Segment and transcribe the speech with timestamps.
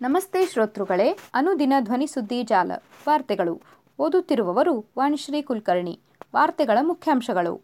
[0.00, 2.72] ನಮಸ್ತೆ ಶ್ರೋತೃಗಳೇ, ಅನುದಿನ ಧ್ವನಿ ಸುದ್ದಿ ಜಾಲ,
[3.08, 3.60] ವಾರ್ತೆಗಳು.
[3.98, 6.00] ಓದುತ್ತಿರುವವರು ವಾಣಿಶ್ರೀ ಕುಲಕರ್ಣಿ,
[6.34, 7.62] ವಾರ್ತೆಗಳ ಮುಖ್ಯಾಂಶಗಳು.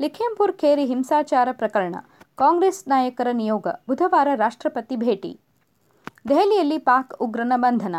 [0.00, 1.94] ಲಿಖೇಂಪುರ್ ಖೇರಿ ಹಿಂಸಾಚಾರ ಪ್ರಕರಣ,
[2.34, 5.40] ಕಾಂಗ್ರೆಸ್ ನಾಯಕರ ನಿಯೋಗ ಬುಧವಾರ ರಾಷ್ಟ್ರಪತಿ ಭೇಟಿ.
[6.28, 7.96] ದೆಹಲಿಯಲ್ಲಿ ಪಾಕ್ ಉಗ್ರನ ಬಂಧನ.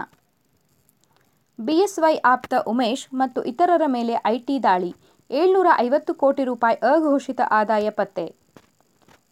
[1.59, 4.95] ಬಿಎಸ್ವೈ ಆಪ್ತ ಉಮೇಶ್ ಮತ್ತು ಇತರರ ಮೇಲೆ ಐಟಿ ದಾಳಿ,
[5.31, 8.35] ಏಳ್ನೂರ ಐವತ್ತು ಕೋಟಿ ರೂಪಾಯಿ ಅಘೋಷಿತ ಆದಾಯ ಪತ್ತೆ.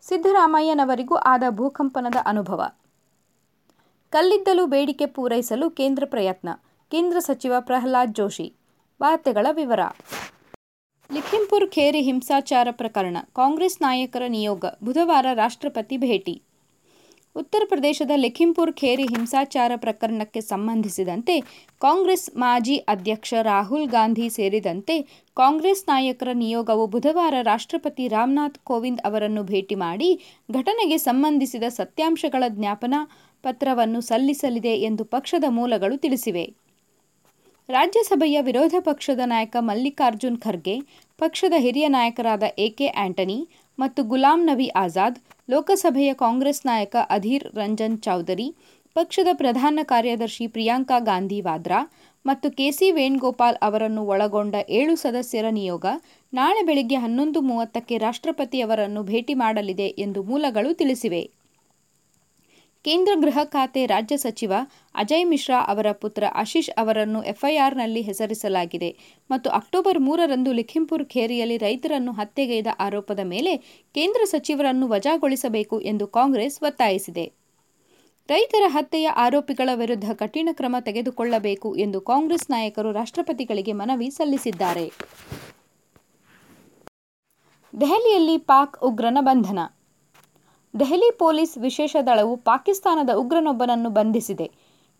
[0.01, 2.63] ಸಿದ್ದರಾಮಯ್ಯನವರಿಗೂ ಆದ ಭೂಕಂಪನದ ಅನುಭವ.
[4.13, 6.49] ಕಲ್ಲಿದ್ದಲು ಬೇಡಿಕೆ ಪೂರೈಸಲು ಕೇಂದ್ರ ಪ್ರಯತ್ನ.
[6.91, 8.47] ಕೇಂದ್ರ ಸಚಿವ ಪ್ರಹ್ಲಾದ್ ಜೋಶಿ.
[9.01, 9.79] ವಾರ್ತೆಗಳ ವಿವರ.
[11.09, 13.17] ಲಿಖಿಂಪುರ್ ಖೇರಿ ಹಿಂಸಾಚಾರ ಪ್ರಕರಣ.
[13.33, 14.65] ಕಾಂಗ್ರೆಸ್ ನಾಯಕರ ನಿಯೋಗ.
[14.83, 16.35] ಬುಧವಾರ ರಾಷ್ಟ್ರಪತಿ ಭೇಟಿ.
[17.35, 21.35] ಉತ್ತರ ಪ್ರದೇಶದ ಲಿಖಿಂಪುರ್ ಖೇರಿ ಹಿಂಸಾಚಾರ ಪ್ರಕರಣಕ್ಕೆ ಸಂಬಂಧಿಸಿದಂತೆ
[21.81, 24.95] ಕಾಂಗ್ರೆಸ್ ಮಾಜಿ ಅಧ್ಯಕ್ಷ ರಾಹುಲ್ ಗಾಂಧಿ ಸೇರಿದಂತೆ
[25.37, 30.09] ಕಾಂಗ್ರೆಸ್ ನಾಯಕರ ನಿಯೋಗವು ಬುಧವಾರ ರಾಷ್ಟ್ರಪತಿ ರಾಮನಾಥ್ ಕೋವಿಂದ್ ಅವರನ್ನು ಭೇಟಿ ಮಾಡಿ
[30.49, 33.01] ಘಟನೆಗೆ ಸಂಬಂಧಿಸಿದ ಸತ್ಯಾಂಶಗಳ ಜ್ಞಾಪನಾ
[33.43, 36.45] ಪತ್ರವನ್ನು ಸಲ್ಲಿಸಲಿದೆ ಎಂದು ಪಕ್ಷದ ಮೂಲಗಳು ತಿಳಿಸಿವೆ.
[37.69, 40.75] ರಾಜ್ಯಸಭೆಯ ವಿರೋಧ ಪಕ್ಷದ ನಾಯಕ ಮಲ್ಲಿಕಾರ್ಜುನ್ ಖರ್ಗೆ,
[41.19, 43.39] ಪಕ್ಷದ ಹಿರಿಯ ನಾಯಕರಾದ ಎಕೆ ಆಂಟನಿ
[43.77, 45.19] ಮತ್ತು ಗುಲಾಂ ನಬಿ ಆಜಾದ್,
[45.49, 48.47] ಲೋಕಸಭೆಯ ಕಾಂಗ್ರೆಸ್ ನಾಯಕ ಅಧೀರ್ ರಂಜನ್ ಚೌಧರಿ,
[48.95, 51.79] ಪಕ್ಷದ ಪ್ರಧಾನ ಕಾರ್ಯದರ್ಶಿ ಪ್ರಿಯಾಂಕಾ ಗಾಂಧಿ ವಾದ್ರಾ
[52.25, 55.85] ಮತ್ತು ಕೆಸಿ ವೇಣುಗೋಪಾಲ್ ಅವರನ್ನು ಒಳಗೊಂಡ ಏಳು ಸದಸ್ಯರ ನಿಯೋಗ
[56.33, 61.23] ನಾಳೆ ಬೆಳಗ್ಗೆ ಹನ್ನೊಂದು ಮೂವತ್ತಕ್ಕೆ ರಾಷ್ಟ್ರಪತಿಯವರನ್ನು ಭೇಟಿ ಮಾಡಲಿದೆ ಎಂದು ಮೂಲಗಳು ತಿಳಿಸಿವೆ.
[62.85, 64.53] ಕೇಂದ್ರ ಗೃಹ ಖಾತೆ ರಾಜ್ಯ ಸಚಿವ
[64.95, 68.89] ಅಜಯ್ ಮಿಶ್ರಾ ಅವರ ಪುತ್ರ ಆಶೀಶ್ ಅವರನ್ನು ಎಫ್ಐಆರ್ನಲ್ಲಿ ಹೆಸರಿಸಲಾಗಿದೆ
[69.29, 73.53] ಮತ್ತು ಅಕ್ಟೋಬರ್ ಮೂರರಂದು ಲಿಖಿಂಪುರ್ ಖೇರಿಯಲ್ಲಿ ರೈತರನ್ನು ಹತ್ಯೆಗೈದ ಆರೋಪದ ಮೇಲೆ
[73.95, 77.25] ಕೇಂದ್ರ ಸಚಿವರನ್ನು ವಜಾಗೊಳಿಸಬೇಕು ಎಂದು ಕಾಂಗ್ರೆಸ್ ಒತ್ತಾಯಿಸಿದೆ.
[78.29, 84.85] ರೈತರ ಹತ್ಯೆಯ ಆರೋಪಿಗಳ ವಿರುದ್ಧ ಕಠಿಣ ಕ್ರಮ ತೆಗೆದುಕೊಳ್ಳಬೇಕು ಎಂದು ಕಾಂಗ್ರೆಸ್ ನಾಯಕರು ರಾಷ್ಟ್ರಪತಿಗಳಿಗೆ ಮನವಿ ಸಲ್ಲಿಸಿದ್ದಾರೆ.
[87.73, 89.59] ದೆಹಲಿಯಲ್ಲಿ ಪಾಕ್ ಉಗ್ರನ ಬಂಧನ
[90.73, 94.47] ದೆಹಲಿ ಪೊಲೀಸ್ ವಿಶೇಷ ದಳವು ಪಾಕಿಸ್ತಾನದ ಉಗ್ರನೊಬ್ಬನನ್ನು ಬಂಧಿಸಿದೆ.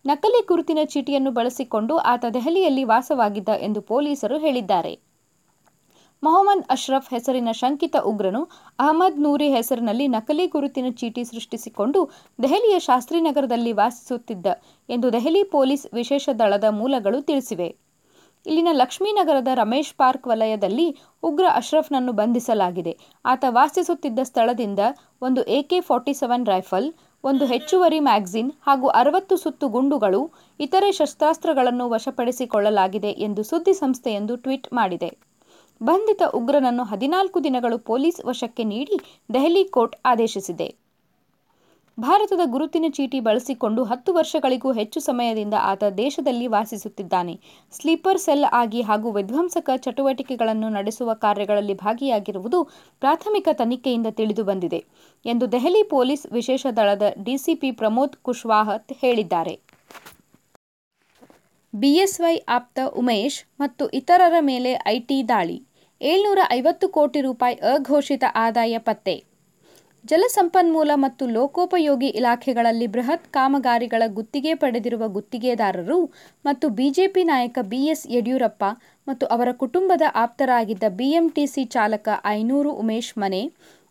[0.04, 4.92] ನಕಲಿ ಗುರುತಿನ ಚೀಟಿಯನ್ನು ಬಳಸಿಕೊಂಡು ಆತ ದೆಹಲಿಯಲ್ಲಿ ವಾಸವಾಗಿದ್ದ ಎಂದು ಪೊಲೀಸರು ಹೇಳಿದ್ದಾರೆ.
[6.22, 8.42] ಮೊಹಮ್ಮದ್ ಅಶ್ರಫ್ ಹೆಸರಿನ ಶಂಕಿತ ಉಗ್ರನು
[8.78, 12.10] ಅಹಮದ್ ನೂರಿ ಹೆಸರಿನಲ್ಲಿ ನಕಲಿ ಗುರುತಿನ ಚೀಟಿ ಸೃಷ್ಟಿಸಿಕೊಂಡು
[12.42, 14.46] ದೆಹಲಿಯ ಶಾಸ್ತ್ರಿನಗರದಲ್ಲಿ ವಾಸಿಸುತ್ತಿದ್ದ
[14.88, 17.68] ಎಂದು ದೆಹಲಿ ಪೊಲೀಸ್ ವಿಶೇಷ ದಳದ ಮೂಲಗಳು ತಿಳಿಸಿವೆ.
[18.46, 20.86] ಇಲ್ಲಿನ ಲಕ್ಷ್ಮೀನಗರದ ರಮೇಶ್ ಪಾರ್ಕ್ ವಲಯದಲ್ಲಿ
[21.22, 22.92] ಉಗ್ರ ಅಶ್ರಫ್ನನ್ನು ಬಂಧಿಸಲಾಗಿದೆ.
[23.24, 24.78] ಆತ ವಾಸಿಸುತ್ತಿದ್ದ ಸ್ಥಳದಿಂದ
[25.22, 26.88] ಒಂದು ಎಕೆ ಫಾರ್ಟಿ ಸೆವೆನ್ ರೈಫಲ್,
[27.24, 30.22] ಒಂದು ಹೆಚ್ಚುವರಿ ಮ್ಯಾಗಝಿನ್ ಹಾಗೂ ಅರವತ್ತು ಸುತ್ತು ಗುಂಡುಗಳು,
[30.60, 35.10] ಇತರೆ ಶಸ್ತ್ರಾಸ್ತ್ರಗಳನ್ನು ವಶಪಡಿಸಿಕೊಳ್ಳಲಾಗಿದೆ ಎಂದು ಸುದ್ದಿ ಸಂಸ್ಥೆಯೊಂದು ಟ್ವೀಟ್ ಮಾಡಿದೆ.
[35.82, 38.96] ಬಂಧಿತ ಉಗ್ರನನ್ನು ಹದಿನಾಲ್ಕು ದಿನಗಳು ಪೊಲೀಸ್ ವಶಕ್ಕೆ ನೀಡಿ
[39.34, 40.83] ದೆಹಲಿ ಕೋರ್ಟ್ ಆದೇಶಿಸಿದೆ.
[41.98, 47.34] ಭಾರತದ ಗುರುತಿನ ಚೀಟಿ ಬಳಸಿಕೊಂಡು ಹತ್ತು ವರ್ಷಗಳಿಗೂ ಹೆಚ್ಚು ಸಮಯದಿಂದ ಆತ ದೇಶದಲ್ಲಿ ವಾಸಿಸುತ್ತಿದ್ದಾನೆ.
[47.72, 52.60] ಸ್ಲೀಪರ್ ಸೆಲ್ ಆಗಿ ಹಾಗೂ ವಿಧ್ವಂಸಕ ಚಟುವಟಿಕೆಗಳನ್ನು ನಡೆಸುವ ಕಾರ್ಯಗಳಲ್ಲಿ ಭಾಗಿಯಾಗಿರುವುದು
[53.00, 54.80] ಪ್ರಾಥಮಿಕ ತನಿಖೆಯಿಂದ ತಿಳಿದುಬಂದಿದೆ
[55.24, 59.54] ಎಂದು ದೆಹಲಿ ಪೊಲೀಸ್ ವಿಶೇಷ ದಳದ ಡಿಸಿಪಿ ಪ್ರಮೋದ್ ಕುಶ್ವಾಹತ್ ಹೇಳಿದ್ದಾರೆ.
[61.74, 65.56] ಬಿಎಸ್ವೈ ಆಪ್ತ ಉಮೇಶ್ ಮತ್ತು ಇತರರ ಮೇಲೆ ಐಟಿ ದಾಳಿ,
[66.00, 69.33] ಏಳ್ನೂರ ಐವತ್ತು ಕೋಟಿ ರೂಪಾಯಿ ಅಘೋಷಿತ ಆದಾಯ ಪತ್ತೆ.
[70.04, 75.98] ಜಲಸಂಪನ್ಮೂಲ ಮತ್ತು ಲೋಕೋಪಯೋಗಿ ಇಲಾಖೆಗಳಲ್ಲಿ ಬೃಹತ್ ಕಾಮಗಾರಿಗಳ ಗುತ್ತಿಗೆ ಪಡೆದಿರುವ ಗುತ್ತಿಗೆದಾರರು
[76.44, 78.64] ಮತ್ತು ಬಿಜೆಪಿ ನಾಯಕ ಬಿಎಸ್ ಯಡಿಯೂರಪ್ಪ
[79.06, 83.42] ಮತ್ತು ಅವರ ಕುಟುಂಬದ ಆಪ್ತರಾಗಿದ್ದ ಬಿಎಂಟಿಸಿ ಚಾಲಕ ಐನೂರು ಉಮೇಶ್ ಮನೆ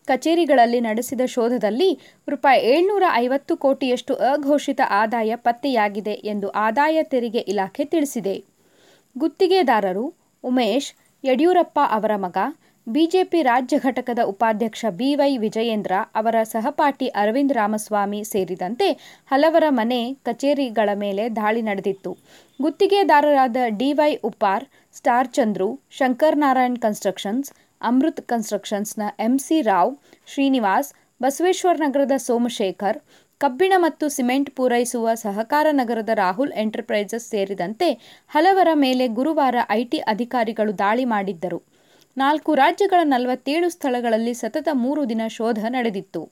[0.08, 1.90] ಕಚೇರಿಗಳಲ್ಲಿ ನಡೆಸಿದ ಶೋಧದಲ್ಲಿ
[2.28, 8.34] ರೂಪಾಯಿ ಏಳ್ನೂರ ಐವತ್ತು ಕೋಟಿಯಷ್ಟು ಅಘೋಷಿತ ಆದಾಯ ಪತ್ತೆಯಾಗಿದೆ ಎಂದು ಆದಾಯ ತೆರಿಗೆ ಇಲಾಖೆ ತಿಳಿಸಿದೆ.
[9.16, 10.04] ಗುತ್ತಿಗೆದಾರರು
[10.44, 10.90] ಉಮೇಶ್
[11.24, 12.36] ಯಡಿಯೂರಪ್ಪ ಅವರ ಮಗ
[12.86, 18.88] ಬಿಜೆಪಿ ರಾಜ್ಯ ಘಟಕದ ಉಪಾಧ್ಯಕ್ಷ ಬಿವೈ ವಿಜಯೇಂದ್ರ ಅವರ ಸಹಪಾಠಿ ಅರವಿಂದ್ ರಾಮಸ್ವಾಮಿ ಸೇರಿದಂತೆ
[19.30, 22.10] ಹಲವರ ಮನೆ ಕಚೇರಿಗಳ ಮೇಲೆ ದಾಳಿ ನಡೆದಿತ್ತು.
[22.60, 27.50] ಗುತ್ತಿಗೆದಾರರಾದ DY Uppar star Chandru, Shankar Narayan constructions,
[27.80, 29.92] Amrit ಕನ್ಸ್ಟ್ರಕ್ಷನ್ಸ್ನ MC Rao,
[30.26, 30.90] Srinivas,
[31.22, 32.98] Basaveshwara ನಗರದ ಸೋಮಶೇಖರ್,
[33.40, 37.88] ಕಬ್ಬಿಣ ಮತ್ತು ಸಿಮೆಂಟ್ ಪೂರೈಸುವ ಸಹಕಾರ ನಗರದ ರಾಹುಲ್ ಎಂಟರ್ಪ್ರೈಸಸ್ ಸೇರಿದಂತೆ
[38.28, 41.73] ಹಲವರ ಮೇಲೆ ಗುರುವಾರ ಐಟಿ ಅಧಿಕಾರಿಗಳು ದಾಳಿ ಮಾಡಿದ್ದರು.
[42.16, 46.30] ನಾಲ್ಕು ರಾಜ್ಯಗಳ ನಲವತ್ತೇಳು ಸ್ಥಳಗಳಲ್ಲಿ ಸತತ ಮೂರು ದಿನ ಶೋಧ ನಡೆದಿತ್ತು.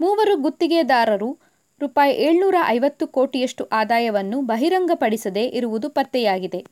[0.00, 1.38] ಮೂವರು ಗುತ್ತಿಗೆದಾರರು
[1.80, 6.64] ರೂಪಾಯಿ ಏಳ್ನೂರ ಐವತ್ತು ಕೋಟಿಯಷ್ಟು ಆದಾಯವನ್ನು ಬಹಿರಂಗಪಡಿಸದೇ ಇರುವುದು ಪತ್ತೆಯಾಗಿದೆ.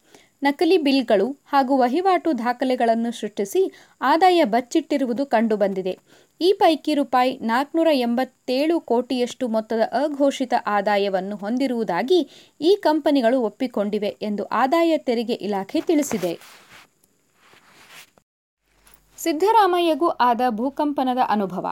[0.42, 5.98] ನಕಲಿ ಬಿಲ್ಗಳು ಹಾಗೂ ವಹಿವಾಟು ದಾಖಲೆಗಳನ್ನು ಸೃಷ್ಟಿಸಿ ಆದಾಯ ಬಚ್ಚಿಟ್ಟಿರುವುದು ಕಂಡುಬಂದಿದೆ.
[6.40, 12.28] ಈ ಪೈಕಿ ರೂಪಾಯಿ ನಾಲ್ಕುನೂರ ಎಂಬತ್ತೇಳು ಕೋಟಿಯಷ್ಟು ಮೊತ್ತದ ಅಘೋಷಿತ ಆದಾಯವನ್ನು ಹೊಂದಿರುವುದಾಗಿ
[12.60, 16.64] ಈ ಕಂಪನಿಗಳು ಒಪ್ಪಿಕೊಂಡಿವೆ ಎಂದು ಆದಾಯ ತೆರಿಗೆ ಇಲಾಖೆ ತಿಳಿಸಿದೆ.
[19.24, 21.66] ಸಿದ್ದರಾಮಯ್ಯಗೂ ಆದ ಭೂಕಂಪನದ ಅನುಭವ.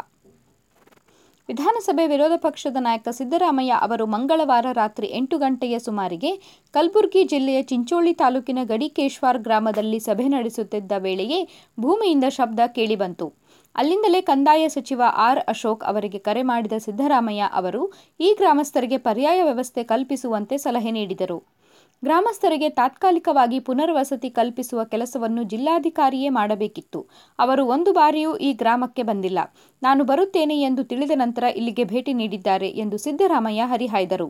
[1.48, 6.30] ವಿಧಾನಸಭೆ ವಿರೋಧ ಪಕ್ಷದ ನಾಯಕ ಸಿದ್ದರಾಮಯ್ಯ ಅವರು ಮಂಗಳವಾರ ರಾತ್ರಿ ಎಂಟು ಗಂಟೆಯ ಸುಮಾರಿಗೆ
[6.72, 11.48] ಕಲಬುರಗಿ ಜಿಲ್ಲೆಯ ಚಿಂಚೋಳಿ ತಾಲೂಕಿನ ಗಡಿಕೇಶ್ವಾರ್ ಗ್ರಾಮದಲ್ಲಿ ಸಭೆ ನಡೆಸುತ್ತಿದ್ದ ವೇಳೆಯೇ
[11.80, 13.32] ಭೂಮಿಯಿಂದ ಶಬ್ದ ಕೇಳಿಬಂತು.
[13.76, 20.58] ಅಲ್ಲಿಂದಲೇ ಕಂದಾಯ ಸಚಿವ ಆರ್ ಅಶೋಕ್ ಅವರಿಗೆ ಕರೆ ಮಾಡಿದ ಸಿದ್ದರಾಮಯ್ಯ ಅವರು, ಈ ಗ್ರಾಮಸ್ಥರಿಗೆ ಪರ್ಯಾಯ ವ್ಯವಸ್ಥೆ ಕಲ್ಪಿಸುವಂತೆ
[20.58, 21.61] ಸಲಹೆ ನೀಡಿದರು.
[22.04, 27.00] ಗ್ರಾಮಸ್ಥರಿಗೆ ತಾತ್ಕಾಲಿಕವಾಗಿ ಪುನರ್ವಸತಿ ಕಲ್ಪಿಸುವ ಕೆಲಸವನ್ನು ಜಿಲ್ಲಾಧಿಕಾರಿಯೇ ಮಾಡಬೇಕಿತ್ತು.
[27.38, 29.38] ಅವರು ಒಂದು ಬಾರಿಯೂ ಈ ಗ್ರಾಮಕ್ಕೆ ಬಂದಿಲ್ಲ.
[29.82, 34.28] ನಾನು ಬರುತ್ತೇನೆ ಎಂದು ತಿಳಿದ ನಂತರ ಇಲ್ಲಿಗೆ ಭೇಟಿ ನೀಡಿದ್ದಾರೆ ಎಂದು ಸಿದ್ದರಾಮಯ್ಯ ಹರಿಹಾಯ್ದರು.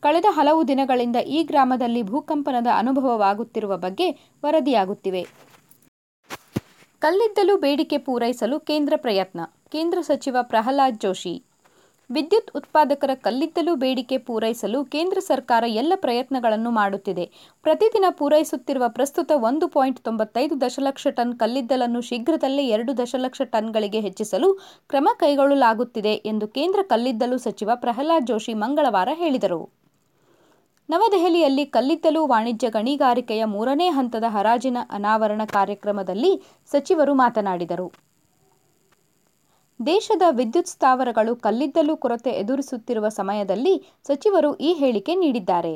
[0.00, 4.10] ಕಳೆದ ಹಲವು ದಿನಗಳಿಂದ ಈ ಗ್ರಾಮದಲ್ಲಿ ಭೂಕಂಪನದ ಅನುಭವವಾಗುತ್ತಿರುವ ಬಗ್ಗೆ
[4.44, 5.22] ವರದಿಯಾಗುತ್ತಿವೆ.
[6.98, 9.40] ಕಲ್ಲಿದ್ದಲು ಬೇಡಿಕೆ ಪೂರೈಸಲು ಕೇಂದ್ರ ಪ್ರಯತ್ನ.
[9.70, 11.34] ಕೇಂದ್ರ ಸಚಿವ ಪ್ರಹ್ಲಾದ್ ಜೋಶಿ
[12.14, 17.30] ವಿದ್ಯುತ್ ಉತ್ಪಾದಕರ ಕಲ್ಲಿದ್ದಲು ಬೇಡಿಕೆ ಪೂರೈಸಲು ಕೇಂದ್ರ ಸರ್ಕಾರ ಎಲ್ಲ ಪ್ರಯತ್ನಗಳನ್ನು ಮಾಡುತ್ತಿದೆ.
[17.62, 24.54] ಪ್ರತಿದಿನ ಪೂರೈಸುತ್ತಿರುವ ಪ್ರಸ್ತುತ ಒಂದು ಪಾಯಿಂಟ್ ತೊಂಬತ್ತೈದು ದಶಲಕ್ಷ ಟನ್ ಕಲ್ಲಿದ್ದಲನ್ನು ಶೀಘ್ರದಲ್ಲೇ ಎರಡು ದಶಲಕ್ಷ ಟನ್ಗಳಿಗೆ ಹೆಚ್ಚಿಸಲು
[24.88, 29.62] ಕ್ರಮ ಕೈಗೊಳ್ಳಲಾಗುತ್ತಿದೆ ಎಂದು ಕೇಂದ್ರ ಕಲ್ಲಿದ್ದಲು ಸಚಿವ ಪ್ರಹ್ಲಾದ್ ಜೋಶಿ ಮಂಗಳವಾರ ಹೇಳಿದರು.
[30.90, 38.11] ನವದೆಹಲಿಯಲ್ಲಿ ಕಲ್ಲಿದ್ದಲು ವಾಣಿಜ್ಯ ಗಣಿಗಾರಿಕೆಯ ಮೂರನೇ ಹಂತದ ಹರಾಜಿನ ಅನಾವರಣ ಕಾರ್ಯಕ್ರಮದಲ್ಲಿ ಸಚಿವರು ಮಾತನಾಡಿದರು.
[39.86, 43.72] ದೇಶದ ವಿದ್ಯುತ್ ಸ್ಥಾವರಗಳು ಕಲ್ಲಿದ್ದಲು ಕೊರತೆ ಎದುರಿಸುತ್ತಿರುವ ಸಮಯದಲ್ಲಿ
[44.08, 45.74] ಸಚಿವರು ಈ ಹೇಳಿಕೆ ನೀಡಿದ್ದಾರೆ.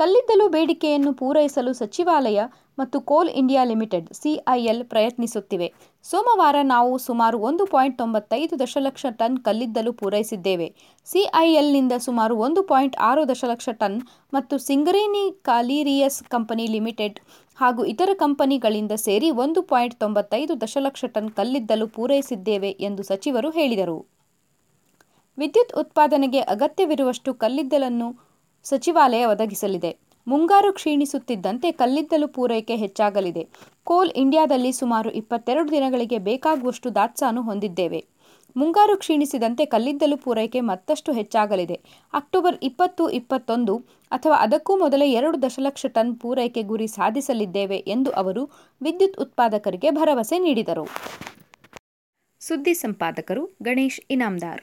[0.00, 2.40] ಕಲ್ಲಿದ್ದಲು ಬೇಡಿಕೆಯನ್ನು ಪೂರೈಸಲು ಸಚಿವಾಲಯ
[2.78, 5.72] ಮತ್ತು ಕೋಲ್ ಇಂಡಿಯಾ ಲಿಮಿಟೆಡ್ ಸಿಐಎಲ್ ಪ್ರಯತ್ನಿಸುತ್ತಿವೆ.
[6.02, 10.74] ಸೋಮವಾರ ನಾವು ಸುಮಾರು ಒಂದು ಪಾಯಿಂಟ್ ತೊಂಬತ್ತೈದು ದಶಲಕ್ಷ ಟನ್ ಕಲ್ಲಿದ್ದಲು ಪೂರೈಸಿದ್ದೇವೆ.
[11.04, 14.02] ಸಿಐಎಲ್ನಿಂದ ಸುಮಾರು ಒಂದು ಪಾಯಿಂಟ್ ಆರು ದಶಲಕ್ಷ ಟನ್
[14.34, 17.20] ಮತ್ತು ಸಿಂಗರೇನಿ ಕಾಲಿರಿಯಸ್ ಕಂಪನಿ ಲಿಮಿಟೆಡ್
[17.56, 24.06] ಹಾಗೂ ಇತರ ಕಂಪನಿಗಳಿಂದ ಸೇರಿ ಒಂದು ಪಾಯಿಂಟ್ ತೊಂಬತ್ತೈದು ದಶಲಕ್ಷ ಟನ್ ಕಲ್ಲಿದ್ದಲು ಪೂರೈಸಿದ್ದೇವೆ ಎಂದು ಸಚಿವರು ಹೇಳಿದರು.
[25.38, 28.29] ವಿದ್ಯುತ್ ಉತ್ಪಾದನೆಗೆ ಅಗತ್ಯವಿರುವಷ್ಟು ಕಲ್ಲಿದ್ದಲನ್ನು
[28.64, 29.98] ಸಚಿವಾಲಯ ಒದಗಿಸಲಿದೆ.
[30.28, 33.48] ಮುಂಗಾರು ಕ್ಷೀಣಿಸುತ್ತಿದ್ದಂತೆ ಕಲ್ಲಿದ್ದಲು ಪೂರೈಕೆ ಹೆಚ್ಚಾಗಲಿದೆ.
[33.84, 38.04] ಕೋಲ್ ಇಂಡಿಯಾದಲ್ಲಿ ಸುಮಾರು ಇಪ್ಪತ್ತೆರಡು ದಿನಗಳಿಗೆ ಬೇಕಾಗುವಷ್ಟು ದಾಸ್ತಾನು ಹೊಂದಿದ್ದೇವೆ.
[38.56, 41.80] ಮುಂಗಾರು ಕ್ಷೀಣಿಸಿದಂತೆ ಕಲ್ಲಿದ್ದಲು ಪೂರೈಕೆ ಮತ್ತಷ್ಟು ಹೆಚ್ಚಾಗಲಿದೆ.
[42.14, 43.76] ಅಕ್ಟೋಬರ್ ಇಪ್ಪತ್ತು, ಇಪ್ಪತ್ತೊಂದು
[44.10, 48.44] ಅಥವಾ ಅದಕ್ಕೂ ಮೊದಲೇ ಎರಡು ದಶಲಕ್ಷ ಟನ್ ಪೂರೈಕೆ ಗುರಿ ಸಾಧಿಸಲಿದ್ದೇವೆ ಎಂದು ಅವರು
[48.82, 50.86] ವಿದ್ಯುತ್ ಉತ್ಪಾದಕರಿಗೆ ಭರವಸೆ ನೀಡಿದರು.
[52.40, 54.62] ಸುದ್ದಿ ಸಂಪಾದಕರು ಗಣೇಶ್ ಇನಾಮ್ದಾರ್.